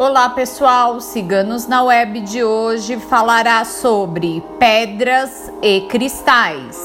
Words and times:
Olá 0.00 0.28
pessoal, 0.28 1.00
Ciganos 1.00 1.66
na 1.66 1.82
Web 1.82 2.20
de 2.20 2.44
hoje 2.44 3.00
falará 3.00 3.64
sobre 3.64 4.40
pedras 4.56 5.50
e 5.60 5.80
cristais. 5.88 6.78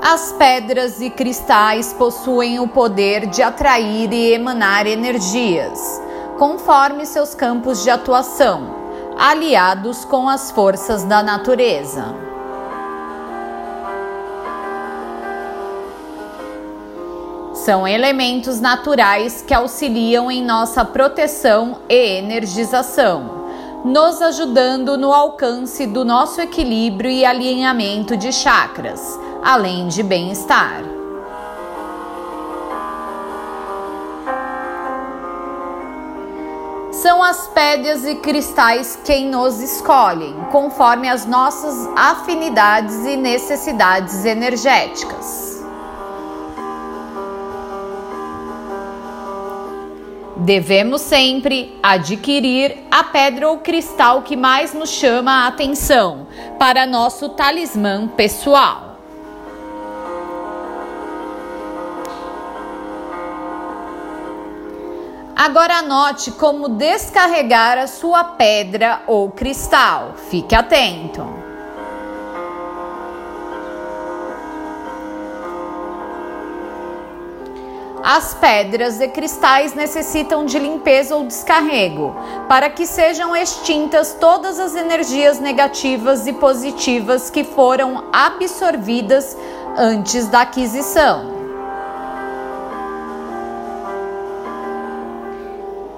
As 0.00 0.30
pedras 0.38 1.00
e 1.00 1.10
cristais 1.10 1.92
possuem 1.92 2.60
o 2.60 2.68
poder 2.68 3.26
de 3.26 3.42
atrair 3.42 4.12
e 4.12 4.34
emanar 4.34 4.86
energias, 4.86 6.00
conforme 6.38 7.04
seus 7.04 7.34
campos 7.34 7.82
de 7.82 7.90
atuação, 7.90 8.76
aliados 9.18 10.04
com 10.04 10.28
as 10.28 10.52
forças 10.52 11.02
da 11.02 11.20
natureza. 11.20 12.27
São 17.68 17.86
elementos 17.86 18.62
naturais 18.62 19.44
que 19.46 19.52
auxiliam 19.52 20.30
em 20.30 20.42
nossa 20.42 20.86
proteção 20.86 21.82
e 21.86 22.16
energização, 22.16 23.44
nos 23.84 24.22
ajudando 24.22 24.96
no 24.96 25.12
alcance 25.12 25.86
do 25.86 26.02
nosso 26.02 26.40
equilíbrio 26.40 27.10
e 27.10 27.26
alinhamento 27.26 28.16
de 28.16 28.32
chakras, 28.32 29.20
além 29.44 29.86
de 29.86 30.02
bem-estar. 30.02 30.82
São 36.90 37.22
as 37.22 37.48
pedras 37.48 38.06
e 38.06 38.14
cristais 38.14 38.98
quem 39.04 39.26
nos 39.26 39.60
escolhem, 39.60 40.34
conforme 40.50 41.06
as 41.06 41.26
nossas 41.26 41.86
afinidades 41.94 43.04
e 43.04 43.14
necessidades 43.14 44.24
energéticas. 44.24 45.47
Devemos 50.48 51.02
sempre 51.02 51.78
adquirir 51.82 52.78
a 52.90 53.04
pedra 53.04 53.50
ou 53.50 53.58
cristal 53.58 54.22
que 54.22 54.34
mais 54.34 54.72
nos 54.72 54.88
chama 54.88 55.44
a 55.44 55.46
atenção 55.46 56.26
para 56.58 56.86
nosso 56.86 57.28
talismã 57.28 58.08
pessoal. 58.08 58.96
Agora 65.36 65.80
anote 65.80 66.30
como 66.30 66.70
descarregar 66.70 67.76
a 67.76 67.86
sua 67.86 68.24
pedra 68.24 69.02
ou 69.06 69.30
cristal. 69.30 70.14
Fique 70.30 70.54
atento. 70.54 71.37
As 78.10 78.32
pedras 78.32 79.02
e 79.02 79.08
cristais 79.08 79.74
necessitam 79.74 80.46
de 80.46 80.58
limpeza 80.58 81.14
ou 81.14 81.24
descarrego, 81.24 82.16
para 82.48 82.70
que 82.70 82.86
sejam 82.86 83.36
extintas 83.36 84.16
todas 84.18 84.58
as 84.58 84.74
energias 84.74 85.38
negativas 85.38 86.26
e 86.26 86.32
positivas 86.32 87.28
que 87.28 87.44
foram 87.44 88.04
absorvidas 88.10 89.36
antes 89.76 90.26
da 90.26 90.40
aquisição. 90.40 91.34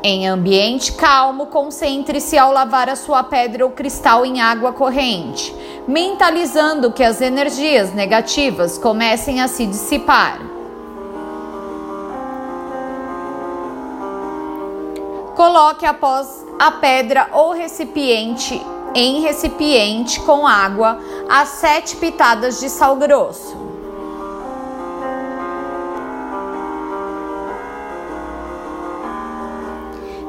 Em 0.02 0.26
ambiente 0.26 0.94
calmo, 0.94 1.46
concentre-se 1.46 2.36
ao 2.36 2.52
lavar 2.52 2.88
a 2.88 2.96
sua 2.96 3.22
pedra 3.22 3.64
ou 3.64 3.70
cristal 3.70 4.26
em 4.26 4.40
água 4.40 4.72
corrente, 4.72 5.54
mentalizando 5.86 6.90
que 6.90 7.04
as 7.04 7.20
energias 7.20 7.94
negativas 7.94 8.76
comecem 8.76 9.40
a 9.40 9.46
se 9.46 9.64
dissipar. 9.64 10.59
Coloque 15.40 15.86
após 15.86 16.44
a 16.58 16.70
pedra 16.70 17.30
ou 17.32 17.52
recipiente 17.54 18.60
em 18.94 19.22
recipiente 19.22 20.20
com 20.20 20.46
água 20.46 20.98
as 21.30 21.48
sete 21.48 21.96
pitadas 21.96 22.60
de 22.60 22.68
sal 22.68 22.94
grosso. 22.96 23.56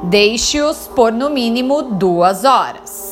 Deixe-os 0.04 0.88
por 0.88 1.12
no 1.12 1.30
mínimo 1.30 1.82
duas 1.82 2.46
horas. 2.46 3.11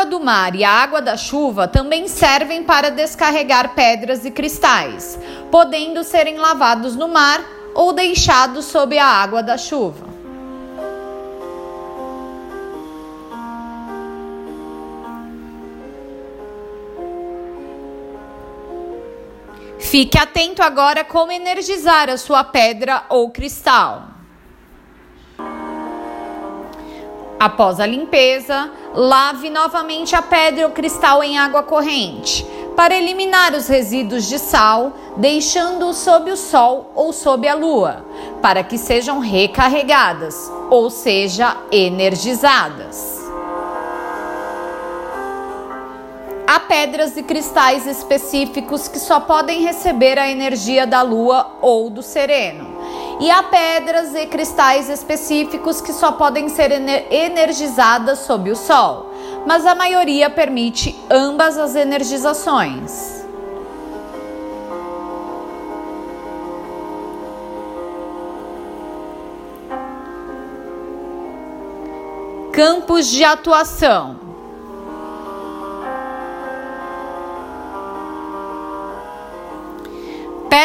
Água 0.00 0.04
do 0.06 0.20
mar 0.20 0.54
e 0.54 0.64
a 0.64 0.70
água 0.70 1.02
da 1.02 1.16
chuva 1.16 1.68
também 1.68 2.08
servem 2.08 2.64
para 2.64 2.90
descarregar 2.90 3.74
pedras 3.74 4.24
e 4.24 4.30
cristais, 4.30 5.18
podendo 5.50 6.02
serem 6.02 6.38
lavados 6.38 6.96
no 6.96 7.08
mar 7.08 7.44
ou 7.74 7.92
deixados 7.92 8.64
sob 8.66 8.98
a 8.98 9.04
água 9.04 9.42
da 9.42 9.58
chuva. 9.58 10.08
Fique 19.78 20.16
atento 20.16 20.62
agora 20.62 21.04
como 21.04 21.32
energizar 21.32 22.08
a 22.08 22.16
sua 22.16 22.44
pedra 22.44 23.04
ou 23.08 23.30
cristal. 23.30 24.19
Após 27.40 27.80
a 27.80 27.86
limpeza, 27.86 28.70
lave 28.94 29.48
novamente 29.48 30.14
a 30.14 30.20
pedra 30.20 30.66
ou 30.66 30.72
cristal 30.72 31.24
em 31.24 31.38
água 31.38 31.62
corrente 31.62 32.46
para 32.76 32.94
eliminar 32.94 33.54
os 33.54 33.66
resíduos 33.66 34.28
de 34.28 34.38
sal, 34.38 34.92
deixando-o 35.16 35.94
sob 35.94 36.30
o 36.30 36.36
sol 36.36 36.92
ou 36.94 37.14
sob 37.14 37.48
a 37.48 37.54
lua, 37.54 38.04
para 38.42 38.62
que 38.62 38.76
sejam 38.76 39.20
recarregadas, 39.20 40.52
ou 40.68 40.90
seja, 40.90 41.56
energizadas. 41.72 43.18
Há 46.46 46.60
pedras 46.60 47.16
e 47.16 47.22
cristais 47.22 47.86
específicos 47.86 48.86
que 48.86 48.98
só 48.98 49.18
podem 49.18 49.62
receber 49.62 50.18
a 50.18 50.28
energia 50.28 50.86
da 50.86 51.00
lua 51.00 51.56
ou 51.62 51.88
do 51.88 52.02
sereno. 52.02 52.79
E 53.20 53.30
há 53.30 53.42
pedras 53.42 54.14
e 54.14 54.24
cristais 54.26 54.88
específicos 54.88 55.82
que 55.82 55.92
só 55.92 56.12
podem 56.12 56.48
ser 56.48 56.72
energizadas 56.72 58.20
sob 58.20 58.50
o 58.50 58.56
sol, 58.56 59.12
mas 59.46 59.66
a 59.66 59.74
maioria 59.74 60.30
permite 60.30 60.98
ambas 61.10 61.58
as 61.58 61.76
energizações. 61.76 63.20
Campos 72.50 73.06
de 73.06 73.22
atuação 73.22 74.29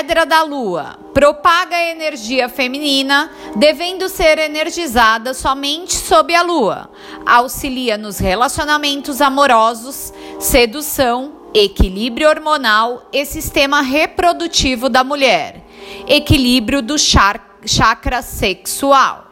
Pedra 0.05 0.23
da 0.23 0.43
Lua 0.43 0.99
propaga 1.15 1.75
a 1.75 1.89
energia 1.89 2.47
feminina, 2.47 3.31
devendo 3.55 4.07
ser 4.07 4.37
energizada 4.37 5.33
somente 5.33 5.95
sob 5.95 6.35
a 6.35 6.43
lua. 6.43 6.91
Auxilia 7.25 7.97
nos 7.97 8.19
relacionamentos 8.19 9.19
amorosos, 9.19 10.13
sedução, 10.39 11.33
equilíbrio 11.55 12.29
hormonal 12.29 13.09
e 13.11 13.25
sistema 13.25 13.81
reprodutivo 13.81 14.89
da 14.89 15.03
mulher. 15.03 15.65
Equilíbrio 16.07 16.83
do 16.83 16.97
chakra 16.99 18.21
sexual. 18.21 19.24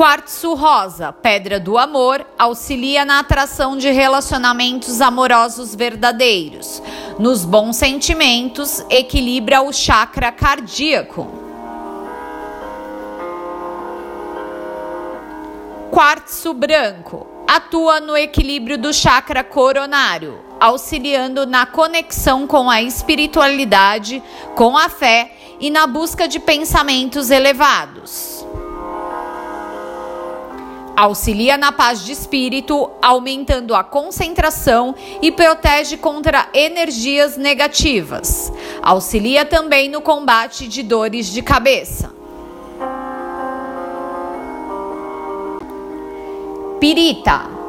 Quartzo 0.00 0.54
rosa, 0.54 1.12
pedra 1.12 1.60
do 1.60 1.76
amor, 1.76 2.26
auxilia 2.38 3.04
na 3.04 3.18
atração 3.18 3.76
de 3.76 3.90
relacionamentos 3.90 4.98
amorosos 4.98 5.74
verdadeiros. 5.74 6.82
Nos 7.18 7.44
bons 7.44 7.76
sentimentos, 7.76 8.82
equilibra 8.88 9.60
o 9.60 9.70
chakra 9.74 10.32
cardíaco. 10.32 11.30
Quartzo 15.90 16.54
branco 16.54 17.26
atua 17.46 18.00
no 18.00 18.16
equilíbrio 18.16 18.78
do 18.78 18.94
chakra 18.94 19.44
coronário, 19.44 20.40
auxiliando 20.58 21.44
na 21.44 21.66
conexão 21.66 22.46
com 22.46 22.70
a 22.70 22.80
espiritualidade, 22.80 24.22
com 24.54 24.78
a 24.78 24.88
fé 24.88 25.36
e 25.60 25.68
na 25.68 25.86
busca 25.86 26.26
de 26.26 26.40
pensamentos 26.40 27.30
elevados. 27.30 28.39
Auxilia 31.00 31.56
na 31.56 31.72
paz 31.72 32.04
de 32.04 32.12
espírito, 32.12 32.90
aumentando 33.00 33.74
a 33.74 33.82
concentração 33.82 34.94
e 35.22 35.32
protege 35.32 35.96
contra 35.96 36.50
energias 36.52 37.38
negativas. 37.38 38.52
Auxilia 38.82 39.46
também 39.46 39.88
no 39.88 40.02
combate 40.02 40.68
de 40.68 40.82
dores 40.82 41.32
de 41.32 41.40
cabeça. 41.40 42.12
Pirita 46.78 47.60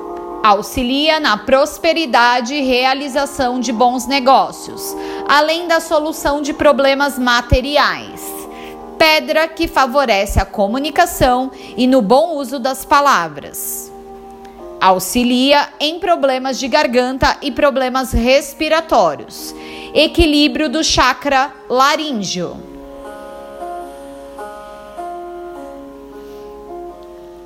auxilia 0.43 1.19
na 1.19 1.37
prosperidade 1.37 2.55
e 2.55 2.61
realização 2.61 3.59
de 3.59 3.71
bons 3.71 4.07
negócios, 4.07 4.95
além 5.27 5.67
da 5.67 5.79
solução 5.79 6.41
de 6.41 6.51
problemas 6.51 7.17
materiais. 7.19 8.10
Pedra 9.01 9.47
que 9.47 9.67
favorece 9.67 10.39
a 10.39 10.45
comunicação 10.45 11.49
e 11.75 11.87
no 11.87 12.03
bom 12.03 12.35
uso 12.35 12.59
das 12.59 12.85
palavras. 12.85 13.91
Auxilia 14.79 15.69
em 15.79 15.99
problemas 15.99 16.59
de 16.59 16.67
garganta 16.67 17.35
e 17.41 17.49
problemas 17.49 18.11
respiratórios. 18.11 19.55
Equilíbrio 19.95 20.69
do 20.69 20.83
chakra 20.83 21.51
laríngeo. 21.67 22.55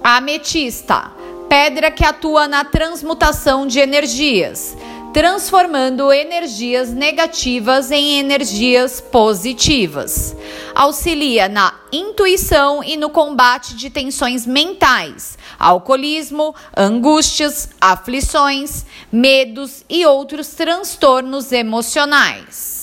Ametista 0.03 1.13
pedra 1.47 1.89
que 1.89 2.03
atua 2.03 2.49
na 2.49 2.65
transmutação 2.65 3.65
de 3.65 3.79
energias, 3.79 4.75
transformando 5.15 6.11
energias 6.11 6.91
negativas 6.91 7.89
em 7.89 8.19
energias 8.19 8.99
positivas. 8.99 10.35
Auxilia 10.75 11.47
na 11.47 11.73
intuição 11.89 12.83
e 12.83 12.97
no 12.97 13.09
combate 13.09 13.77
de 13.77 13.89
tensões 13.89 14.45
mentais, 14.45 15.37
alcoolismo, 15.57 16.53
angústias, 16.75 17.69
aflições, 17.79 18.85
medos 19.09 19.85
e 19.89 20.05
outros 20.05 20.49
transtornos 20.49 21.53
emocionais. 21.53 22.75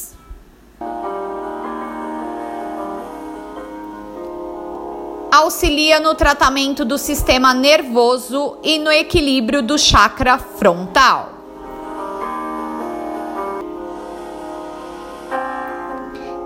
auxilia 5.31 5.99
no 5.99 6.15
tratamento 6.15 6.85
do 6.85 6.99
sistema 6.99 7.55
nervoso 7.55 8.59
e 8.63 8.79
no 8.79 8.93
equilíbrio 8.93 9.63
do 9.63 9.79
chakra 9.79 10.37
frontal. 10.37 11.32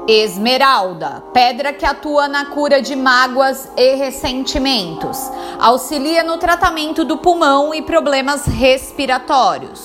Esmeralda, 0.08 1.24
pedra 1.32 1.72
que 1.72 1.84
atua 1.84 2.28
na 2.28 2.44
cura 2.46 2.80
de 2.80 2.94
mágoas 2.94 3.68
e 3.76 3.96
ressentimentos, 3.96 5.18
auxilia 5.58 6.22
no 6.22 6.38
tratamento 6.38 7.04
do 7.04 7.16
pulmão 7.16 7.74
e 7.74 7.82
problemas 7.82 8.46
respiratórios. 8.46 9.80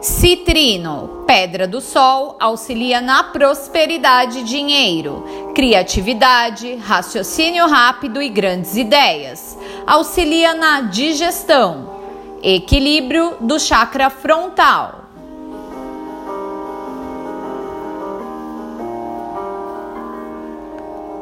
Citrino, 0.00 1.24
pedra 1.26 1.66
do 1.66 1.80
sol, 1.80 2.36
auxilia 2.38 3.00
na 3.00 3.24
prosperidade 3.24 4.38
e 4.38 4.44
dinheiro, 4.44 5.24
criatividade, 5.56 6.76
raciocínio 6.76 7.66
rápido 7.66 8.22
e 8.22 8.28
grandes 8.28 8.76
ideias. 8.76 9.58
Auxilia 9.84 10.54
na 10.54 10.82
digestão, 10.82 11.98
equilíbrio 12.44 13.38
do 13.40 13.58
chakra 13.58 14.08
frontal. 14.08 14.97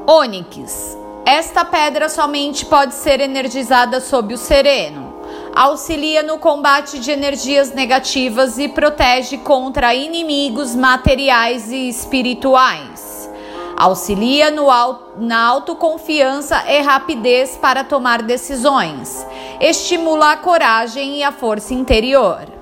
Ônix. 0.06 0.96
Esta 1.24 1.64
pedra 1.64 2.08
somente 2.08 2.64
pode 2.64 2.94
ser 2.94 3.20
energizada 3.20 4.00
sob 4.00 4.34
o 4.34 4.38
sereno 4.38 5.06
auxilia 5.56 6.22
no 6.22 6.36
combate 6.38 6.98
de 6.98 7.10
energias 7.10 7.72
negativas 7.72 8.58
e 8.58 8.68
protege 8.68 9.38
contra 9.38 9.94
inimigos 9.94 10.74
materiais 10.74 11.72
e 11.72 11.88
espirituais. 11.88 13.30
Auxilia 13.74 14.50
no, 14.50 14.66
na 15.16 15.42
autoconfiança 15.46 16.62
e 16.68 16.82
rapidez 16.82 17.56
para 17.56 17.82
tomar 17.82 18.20
decisões. 18.20 19.26
Estimula 19.58 20.32
a 20.32 20.36
coragem 20.36 21.20
e 21.20 21.22
a 21.22 21.32
força 21.32 21.72
interior. 21.72 22.55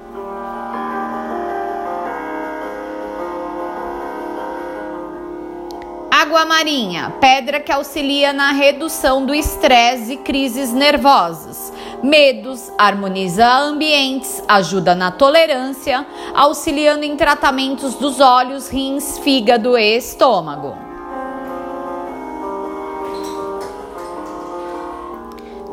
Água 6.25 6.47
marinha, 6.47 7.13
pedra 7.21 7.61
que 7.61 7.71
auxilia 7.71 8.33
na 8.33 8.51
redução 8.53 9.27
do 9.27 9.35
estresse 9.35 10.15
e 10.15 10.17
crises 10.17 10.73
nervosas 10.73 11.71
medos, 12.03 12.73
harmoniza 12.79 13.47
ambientes, 13.47 14.43
ajuda 14.49 14.95
na 14.95 15.11
tolerância, 15.11 16.07
auxiliando 16.35 17.05
em 17.05 17.15
tratamentos 17.15 17.95
dos 17.97 18.21
olhos, 18.21 18.71
rins, 18.71 19.19
fígado 19.19 19.77
e 19.77 19.99
estômago. 19.99 20.75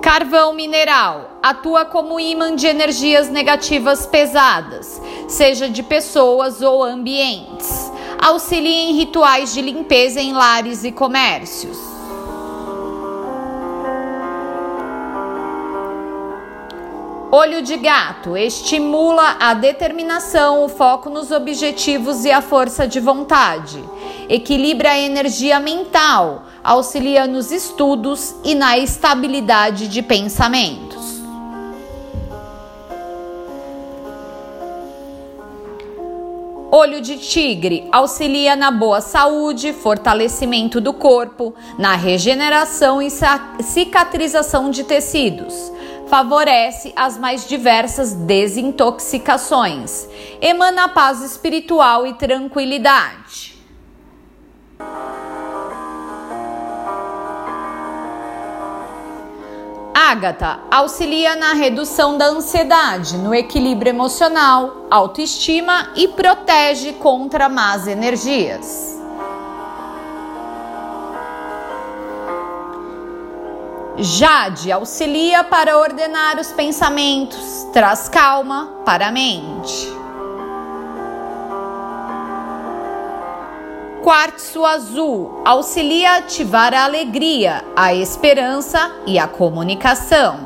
Carvão 0.01 0.53
mineral 0.53 1.31
atua 1.41 1.85
como 1.85 2.19
imã 2.19 2.53
de 2.57 2.67
energias 2.67 3.29
negativas 3.29 4.05
pesadas, 4.05 5.01
seja 5.29 5.69
de 5.69 5.81
pessoas 5.81 6.61
ou 6.61 6.83
ambientes. 6.83 7.80
Auxilia 8.21 8.83
em 8.83 8.93
rituais 8.93 9.51
de 9.51 9.63
limpeza 9.63 10.21
em 10.21 10.31
lares 10.31 10.83
e 10.83 10.91
comércios. 10.91 11.75
Olho 17.31 17.63
de 17.63 17.77
gato 17.77 18.37
estimula 18.37 19.37
a 19.39 19.55
determinação, 19.55 20.63
o 20.63 20.69
foco 20.69 21.09
nos 21.09 21.31
objetivos 21.31 22.23
e 22.23 22.31
a 22.31 22.43
força 22.43 22.87
de 22.87 22.99
vontade. 22.99 23.83
Equilibra 24.29 24.91
a 24.91 24.99
energia 24.99 25.59
mental, 25.59 26.43
auxilia 26.63 27.25
nos 27.25 27.51
estudos 27.51 28.35
e 28.43 28.53
na 28.53 28.77
estabilidade 28.77 29.87
de 29.87 30.03
pensamentos. 30.03 31.00
Olho 36.73 37.01
de 37.01 37.17
tigre 37.17 37.85
auxilia 37.91 38.55
na 38.55 38.71
boa 38.71 39.01
saúde, 39.01 39.73
fortalecimento 39.73 40.79
do 40.79 40.93
corpo, 40.93 41.53
na 41.77 41.97
regeneração 41.97 43.01
e 43.01 43.09
cicatrização 43.61 44.71
de 44.71 44.85
tecidos 44.85 45.69
favorece 46.07 46.91
as 46.93 47.17
mais 47.17 47.47
diversas 47.47 48.11
desintoxicações, 48.13 50.09
emana 50.41 50.89
paz 50.89 51.21
espiritual 51.21 52.05
e 52.05 52.13
tranquilidade. 52.13 53.50
Ágata 60.11 60.59
auxilia 60.69 61.37
na 61.37 61.53
redução 61.53 62.17
da 62.17 62.25
ansiedade, 62.25 63.17
no 63.17 63.33
equilíbrio 63.33 63.91
emocional, 63.91 64.87
autoestima 64.91 65.89
e 65.95 66.05
protege 66.09 66.91
contra 66.91 67.47
más 67.47 67.87
energias. 67.87 68.99
Jade 73.97 74.69
auxilia 74.69 75.45
para 75.45 75.77
ordenar 75.77 76.37
os 76.37 76.51
pensamentos, 76.51 77.65
traz 77.71 78.09
calma 78.09 78.65
para 78.83 79.07
a 79.07 79.11
mente. 79.13 80.00
Quartzo 84.03 84.65
azul 84.65 85.43
auxilia 85.45 86.13
a 86.13 86.17
ativar 86.17 86.73
a 86.73 86.85
alegria, 86.85 87.63
a 87.75 87.93
esperança 87.93 88.91
e 89.05 89.19
a 89.19 89.27
comunicação. 89.27 90.39